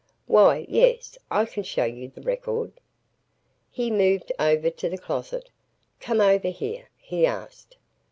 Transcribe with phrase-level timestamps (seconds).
[0.25, 1.15] "Why, yes.
[1.29, 2.71] I can show you the record."
[3.69, 5.51] He moved over to the closet.
[5.99, 7.77] "Come over here," he asked.